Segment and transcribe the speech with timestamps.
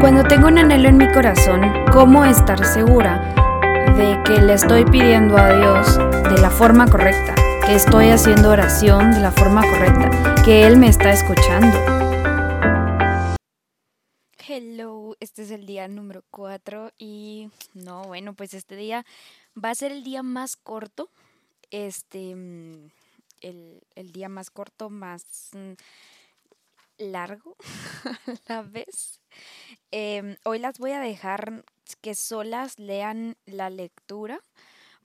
[0.00, 1.60] Cuando tengo un anhelo en mi corazón,
[1.92, 3.34] ¿cómo estar segura
[3.98, 5.98] de que le estoy pidiendo a Dios
[6.32, 7.34] de la forma correcta?
[7.66, 11.76] Que estoy haciendo oración de la forma correcta, que Él me está escuchando.
[14.48, 19.04] Hello, este es el día número 4 y no, bueno, pues este día
[19.62, 21.10] va a ser el día más corto,
[21.70, 22.90] este, mm,
[23.42, 25.72] el, día más corto, más mm,
[27.00, 27.56] largo
[28.04, 29.20] a la vez.
[29.90, 31.64] Em, hoy las voy a dejar
[32.00, 34.40] que solas lean la lectura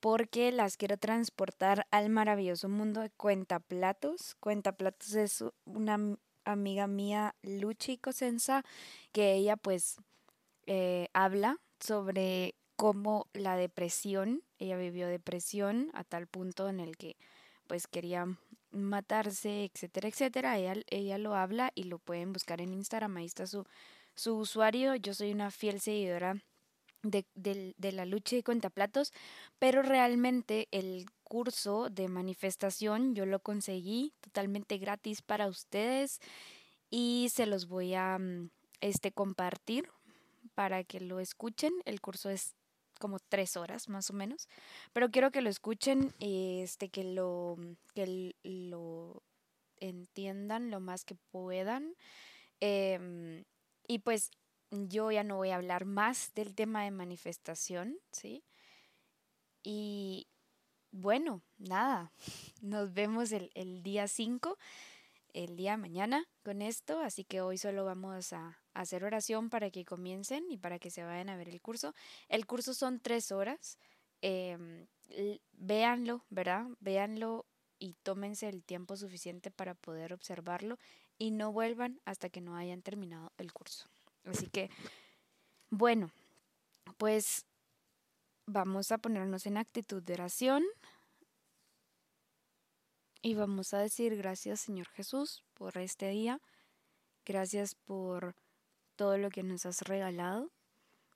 [0.00, 4.34] porque las quiero transportar al maravilloso mundo de Cuentaplatos.
[4.40, 5.98] Cuentaplatos es una
[6.44, 8.64] amiga mía, Luchi Cosenza,
[9.12, 9.96] que ella pues
[10.66, 17.16] eh, habla sobre cómo la depresión, ella vivió depresión a tal punto en el que
[17.66, 18.26] pues quería
[18.74, 20.58] matarse, etcétera, etcétera.
[20.58, 23.64] Ella, ella lo habla y lo pueden buscar en Instagram, ahí está su,
[24.14, 24.94] su usuario.
[24.96, 26.36] Yo soy una fiel seguidora
[27.04, 29.12] de, de, la lucha de cuentaplatos,
[29.58, 36.20] pero realmente el curso de manifestación yo lo conseguí totalmente gratis para ustedes
[36.90, 39.88] y se los voy a mm, este, compartir
[40.54, 41.72] para que lo escuchen.
[41.84, 42.54] El curso es
[42.98, 44.48] como tres horas más o menos.
[44.92, 47.56] Pero quiero que lo escuchen, este, que lo,
[47.94, 49.22] que lo
[49.78, 51.94] entiendan lo más que puedan.
[52.60, 53.44] Em,
[53.86, 54.30] y pues
[54.70, 58.44] yo ya no voy a hablar más del tema de manifestación, ¿sí?
[59.62, 60.28] Y
[60.90, 62.12] bueno, nada,
[62.62, 64.58] nos vemos el, el día 5
[65.34, 69.84] el día mañana con esto, así que hoy solo vamos a hacer oración para que
[69.84, 71.94] comiencen y para que se vayan a ver el curso.
[72.28, 73.78] El curso son tres horas,
[74.20, 74.88] eh,
[75.52, 76.66] véanlo, ¿verdad?
[76.80, 77.46] Véanlo
[77.78, 80.78] y tómense el tiempo suficiente para poder observarlo
[81.18, 83.86] y no vuelvan hasta que no hayan terminado el curso.
[84.24, 84.70] Así que,
[85.70, 86.10] bueno,
[86.98, 87.46] pues
[88.46, 90.64] vamos a ponernos en actitud de oración.
[93.22, 96.40] Y vamos a decir gracias Señor Jesús por este día.
[97.24, 98.34] Gracias por
[98.96, 100.50] todo lo que nos has regalado.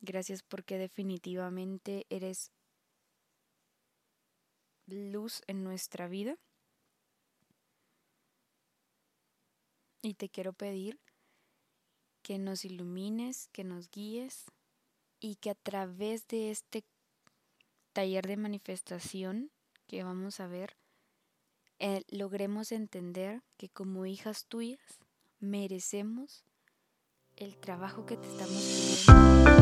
[0.00, 2.52] Gracias porque definitivamente eres
[4.86, 6.36] luz en nuestra vida.
[10.02, 10.98] Y te quiero pedir
[12.22, 14.46] que nos ilumines, que nos guíes
[15.20, 16.84] y que a través de este
[17.92, 19.50] taller de manifestación
[19.86, 20.76] que vamos a ver,
[21.78, 25.00] eh, logremos entender que como hijas tuyas
[25.40, 26.44] merecemos
[27.40, 29.59] el trabajo que te estamos pidiendo.